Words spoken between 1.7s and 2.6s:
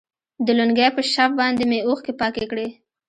اوښكې پاكې